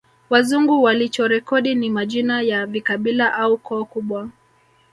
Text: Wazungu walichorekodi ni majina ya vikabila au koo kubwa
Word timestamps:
Wazungu 0.29 0.83
walichorekodi 0.83 1.75
ni 1.75 1.89
majina 1.89 2.41
ya 2.41 2.65
vikabila 2.65 3.33
au 3.33 3.57
koo 3.57 3.85
kubwa 3.85 4.29